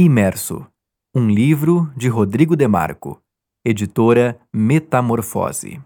[0.00, 0.64] Imerso,
[1.12, 3.20] um livro de Rodrigo Demarco,
[3.64, 5.82] editora Metamorfose.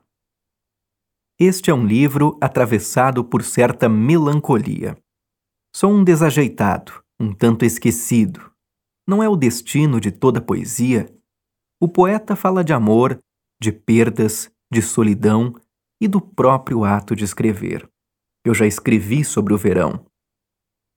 [1.40, 4.98] Este é um livro atravessado por certa melancolia.
[5.74, 8.52] Sou um desajeitado, um tanto esquecido.
[9.08, 11.10] Não é o destino de toda poesia?
[11.80, 13.18] O poeta fala de amor,
[13.58, 15.54] de perdas, de solidão
[15.98, 17.88] e do próprio ato de escrever.
[18.44, 20.04] Eu já escrevi sobre o verão.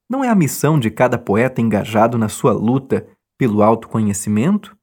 [0.09, 4.77] Não é a missão de cada poeta engajado na sua luta pelo autoconhecimento?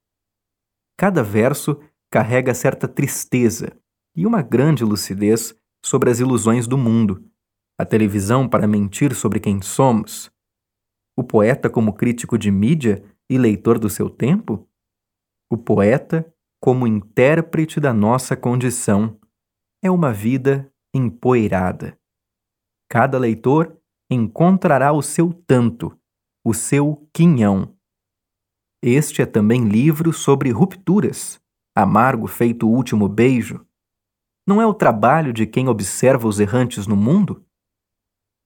[0.99, 3.79] Cada verso carrega certa tristeza
[4.17, 7.25] e uma grande lucidez sobre as ilusões do mundo,
[7.79, 10.31] a televisão para mentir sobre quem somos,
[11.17, 14.69] o poeta como crítico de mídia e leitor do seu tempo,
[15.51, 19.19] o poeta como intérprete da nossa condição.
[19.83, 21.99] É uma vida empoeirada.
[22.89, 23.77] Cada leitor
[24.13, 25.97] encontrará o seu tanto,
[26.45, 27.75] o seu quinhão.
[28.83, 31.41] Este é também livro sobre rupturas,
[31.75, 33.65] amargo feito o último beijo.
[34.47, 37.45] Não é o trabalho de quem observa os errantes no mundo?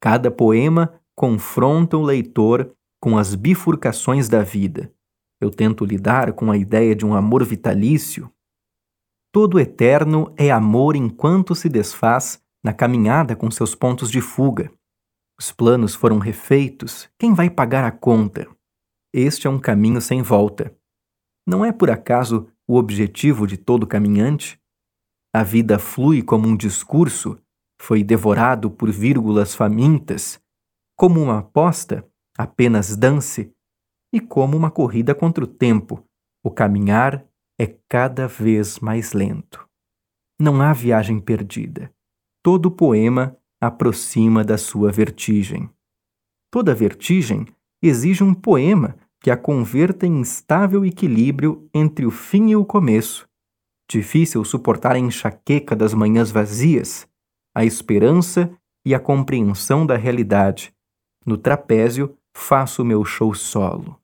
[0.01, 4.93] Cada poema confronta o leitor com as bifurcações da vida.
[5.41, 8.31] Eu tento lidar com a ideia de um amor vitalício.
[9.33, 14.71] Todo eterno é amor enquanto se desfaz na caminhada com seus pontos de fuga.
[15.39, 18.49] Os planos foram refeitos, quem vai pagar a conta?
[19.13, 20.75] Este é um caminho sem volta.
[21.47, 24.59] Não é por acaso o objetivo de todo caminhante?
[25.35, 27.39] A vida flui como um discurso,
[27.81, 30.41] foi devorado por vírgulas famintas,
[30.97, 33.53] como uma aposta, apenas dance,
[34.13, 36.03] e como uma corrida contra o tempo,
[36.43, 37.27] o caminhar
[37.61, 39.69] é cada vez mais lento.
[40.41, 41.93] Não há viagem perdida.
[42.43, 45.71] Todo poema aproxima da sua vertigem.
[46.51, 47.47] Toda vertigem
[47.83, 53.29] exige um poema que a converta em instável equilíbrio entre o fim e o começo.
[53.89, 57.09] Difícil suportar a enxaqueca das manhãs vazias,
[57.55, 58.51] a esperança
[58.85, 60.73] e a compreensão da realidade.
[61.25, 64.01] No trapézio, faço meu show solo.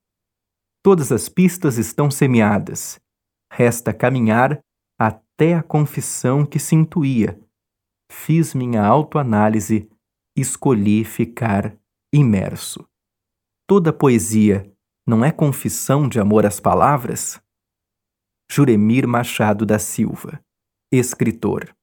[0.83, 3.01] Todas as pistas estão semeadas.
[3.53, 4.61] Resta caminhar
[4.99, 7.39] até a confissão que se intuía
[8.13, 9.89] fiz minha autoanálise,
[10.37, 11.77] escolhi ficar
[12.13, 12.87] imerso.
[13.67, 14.71] Toda poesia
[15.07, 17.41] não é confissão de amor às palavras?
[18.51, 20.45] Juremir Machado da Silva,
[20.93, 21.75] escritor.